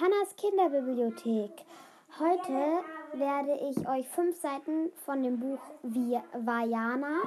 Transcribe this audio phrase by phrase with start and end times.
[0.00, 1.64] Hannas Kinderbibliothek.
[2.18, 2.82] Heute
[3.14, 7.22] werde ich euch fünf Seiten von dem Buch Vajana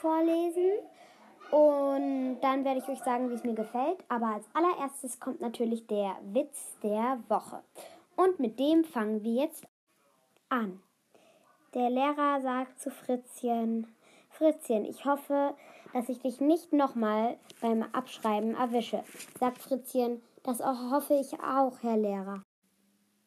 [0.00, 0.78] vorlesen
[1.50, 3.98] und dann werde ich euch sagen, wie es mir gefällt.
[4.08, 7.62] Aber als allererstes kommt natürlich der Witz der Woche.
[8.16, 9.66] Und mit dem fangen wir jetzt
[10.48, 10.80] an.
[11.74, 13.94] Der Lehrer sagt zu Fritzchen,
[14.30, 15.54] Fritzchen, ich hoffe,
[15.92, 19.04] dass ich dich nicht nochmal beim Abschreiben erwische.
[19.38, 22.42] Sagt Fritzchen, das hoffe ich auch, Herr Lehrer.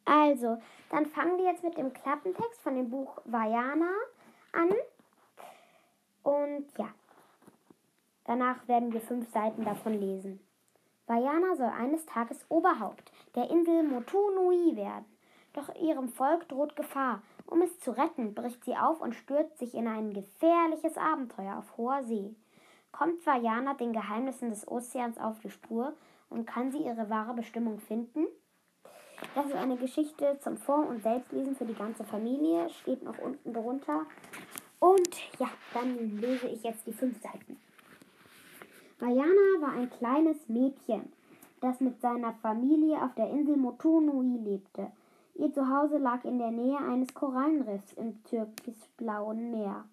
[0.06, 0.58] Also,
[0.90, 3.92] dann fangen wir jetzt mit dem Klappentext von dem Buch Vajana
[4.54, 4.70] an.
[6.24, 6.88] Und ja,
[8.24, 10.40] danach werden wir fünf Seiten davon lesen.
[11.08, 15.06] Vajana soll eines Tages Oberhaupt der Insel Motunui werden.
[15.54, 17.22] Doch ihrem Volk droht Gefahr.
[17.46, 21.78] Um es zu retten, bricht sie auf und stürzt sich in ein gefährliches Abenteuer auf
[21.78, 22.36] hoher See.
[22.92, 25.94] Kommt Vajana den Geheimnissen des Ozeans auf die Spur
[26.30, 28.26] und kann sie ihre wahre Bestimmung finden?
[29.36, 33.54] Das ist eine Geschichte zum Vor- und Selbstlesen für die ganze Familie, steht noch unten
[33.54, 34.06] drunter.
[34.80, 37.58] Und ja, dann lese ich jetzt die fünf Seiten.
[39.00, 41.12] Vajana war ein kleines Mädchen,
[41.62, 44.92] das mit seiner Familie auf der Insel Motunui lebte.
[45.36, 49.86] Ihr Zuhause lag in der Nähe eines Korallenriffs im türkisblauen Meer.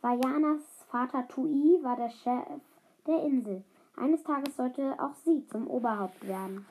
[0.00, 2.60] Vajanas Vater Tui war der Chef
[3.06, 3.64] der Insel.
[3.96, 6.66] Eines Tages sollte auch sie zum Oberhaupt werden.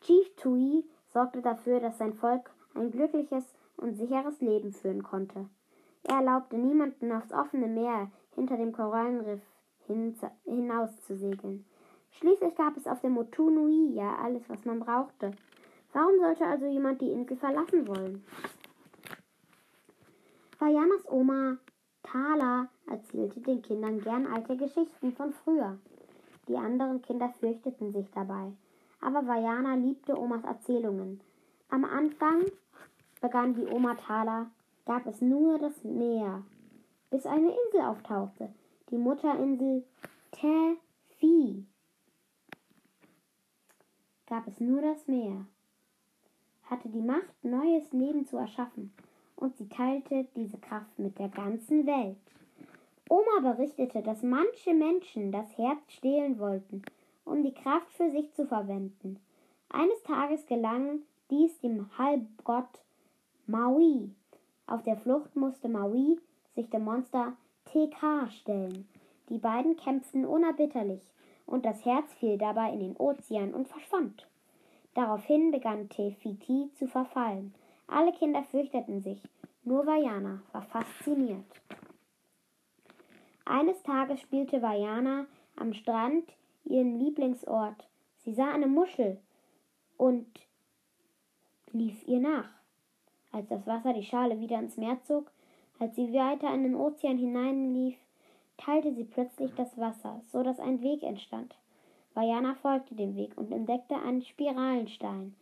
[0.00, 3.44] Chief Tui sorgte dafür, dass sein Volk ein glückliches
[3.76, 5.46] und sicheres Leben führen konnte.
[6.04, 9.42] Er erlaubte niemanden aufs offene Meer hinter dem Korallenriff
[9.86, 11.66] hin hinaus zu segeln.
[12.12, 15.32] Schließlich gab es auf dem Motunui ja alles, was man brauchte.
[15.92, 18.24] Warum sollte also jemand die Insel verlassen wollen?
[20.58, 21.58] Vajanas Oma
[22.02, 25.78] Thala erzählte den Kindern gern alte Geschichten von früher.
[26.50, 28.50] Die anderen Kinder fürchteten sich dabei.
[29.00, 31.20] Aber Vajana liebte Omas Erzählungen.
[31.68, 32.44] Am Anfang,
[33.20, 34.50] begann die Oma Thala,
[34.84, 36.42] gab es nur das Meer,
[37.08, 38.52] bis eine Insel auftauchte,
[38.90, 39.84] die Mutterinsel
[40.32, 41.64] Tefi.
[44.26, 45.46] Gab es nur das Meer,
[46.64, 48.92] hatte die Macht, neues Leben zu erschaffen,
[49.36, 52.18] und sie teilte diese Kraft mit der ganzen Welt.
[53.10, 56.82] Oma berichtete, dass manche Menschen das Herz stehlen wollten,
[57.24, 59.18] um die Kraft für sich zu verwenden.
[59.68, 62.84] Eines Tages gelang dies dem Halbgott
[63.48, 64.10] Maui.
[64.68, 66.20] Auf der Flucht musste Maui
[66.54, 67.32] sich dem Monster
[67.64, 68.88] TK stellen.
[69.28, 71.02] Die beiden kämpften unerbitterlich,
[71.46, 74.28] und das Herz fiel dabei in den Ozean und verschwand.
[74.94, 77.54] Daraufhin begann Tefiti zu verfallen.
[77.88, 79.20] Alle Kinder fürchteten sich,
[79.64, 81.44] nur Vajana war fasziniert.
[83.50, 86.24] Eines Tages spielte Vajana am Strand
[86.64, 87.84] ihren Lieblingsort.
[88.18, 89.18] Sie sah eine Muschel
[89.96, 90.24] und
[91.72, 92.48] lief ihr nach.
[93.32, 95.32] Als das Wasser die Schale wieder ins Meer zog,
[95.80, 97.96] als sie weiter in den Ozean hineinlief,
[98.56, 101.56] teilte sie plötzlich das Wasser, so dass ein Weg entstand.
[102.14, 105.34] Vajana folgte dem Weg und entdeckte einen Spiralenstein.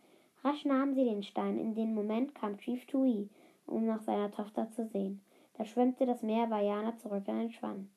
[0.43, 1.59] Rasch nahm sie den Stein.
[1.59, 3.29] In dem Moment kam Chief Tui,
[3.67, 5.21] um nach seiner Tochter zu sehen.
[5.53, 7.91] Da schwemmte das Meer Vajana zurück in den Schwann.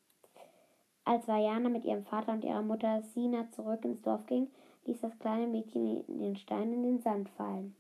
[1.05, 4.49] Als Vajana mit ihrem Vater und ihrer Mutter Sina zurück ins Dorf ging,
[4.85, 7.75] ließ das kleine Mädchen den Stein in den Sand fallen.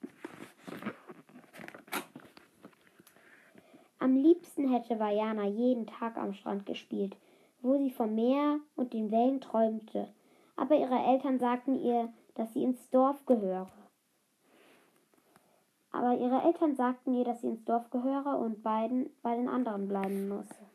[4.01, 7.17] Am liebsten hätte Vajana jeden Tag am Strand gespielt,
[7.61, 10.09] wo sie vom Meer und den Wellen träumte.
[10.57, 13.71] Aber ihre Eltern sagten ihr, dass sie ins Dorf gehöre.
[15.93, 19.87] Aber ihre Eltern sagten ihr, dass sie ins Dorf gehöre und beiden bei den anderen
[19.87, 20.67] bleiben müsse.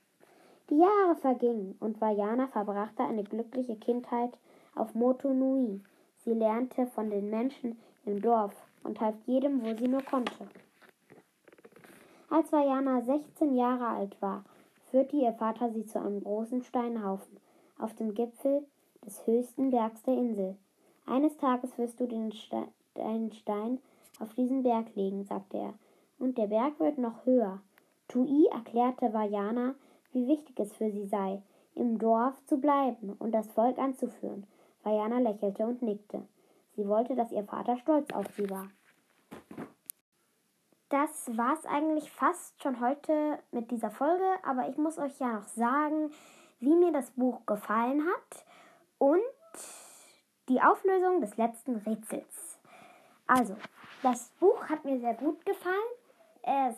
[0.69, 4.37] Die Jahre vergingen und Vajana verbrachte eine glückliche Kindheit
[4.75, 5.81] auf Moto Nui.
[6.25, 10.47] Sie lernte von den Menschen im Dorf und half jedem, wo sie nur konnte.
[12.29, 14.43] Als Vajana 16 Jahre alt war,
[14.91, 17.39] führte ihr Vater sie zu einem großen Steinhaufen
[17.79, 18.65] auf dem Gipfel
[19.05, 20.57] des höchsten Bergs der Insel.
[21.05, 23.79] Eines Tages wirst du den Ste deinen Stein
[24.19, 25.73] auf diesen Berg legen, sagte er,
[26.19, 27.61] und der Berg wird noch höher.
[28.09, 29.75] Tui erklärte Vajana,
[30.11, 31.41] wie wichtig es für sie sei,
[31.75, 34.47] im Dorf zu bleiben und das Volk anzuführen.
[34.83, 36.27] Vajana lächelte und nickte.
[36.75, 38.69] Sie wollte, dass ihr Vater stolz auf sie war.
[40.89, 45.47] Das war's eigentlich fast schon heute mit dieser Folge, aber ich muss euch ja noch
[45.47, 46.11] sagen,
[46.59, 48.45] wie mir das Buch gefallen hat
[48.97, 49.21] und
[50.47, 52.57] die Auflösung des letzten Rätsels.
[53.27, 53.57] Also,
[54.01, 55.75] das Buch hat mir sehr gut gefallen.
[56.43, 56.77] Es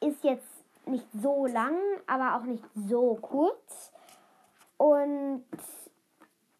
[0.00, 0.57] ist jetzt
[0.88, 1.76] nicht so lang,
[2.06, 3.92] aber auch nicht so kurz.
[4.76, 5.44] Und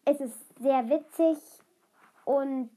[0.05, 1.37] es ist sehr witzig
[2.25, 2.69] und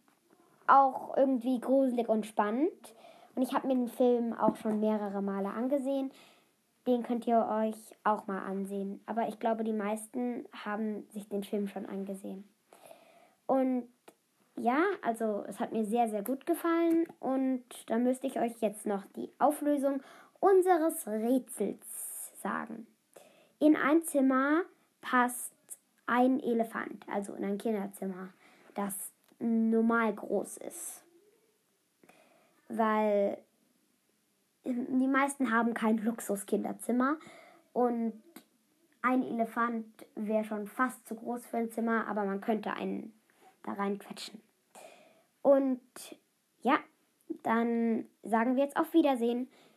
[0.66, 2.94] auch irgendwie gruselig und spannend.
[3.34, 6.10] Und ich habe mir den Film auch schon mehrere Male angesehen.
[6.87, 9.00] Den könnt ihr euch auch mal ansehen.
[9.06, 12.44] Aber ich glaube, die meisten haben sich den Film schon angesehen.
[13.46, 13.88] Und
[14.56, 17.06] ja, also es hat mir sehr, sehr gut gefallen.
[17.20, 20.02] Und da müsste ich euch jetzt noch die Auflösung
[20.42, 21.86] unseres Rätsels
[22.42, 22.86] sagen.
[23.60, 24.62] In ein Zimmer
[25.00, 25.52] passt
[26.06, 28.30] ein Elefant, also in ein Kinderzimmer,
[28.74, 31.04] das normal groß ist.
[32.68, 33.38] Weil
[34.64, 37.18] die meisten haben kein Luxus-Kinderzimmer
[37.72, 38.20] und
[39.00, 39.86] ein Elefant
[40.16, 43.12] wäre schon fast zu groß für ein Zimmer, aber man könnte einen
[43.62, 44.40] da reinquetschen.
[45.42, 45.80] Und
[46.62, 46.78] ja,
[47.42, 49.48] dann sagen wir jetzt auf Wiedersehen.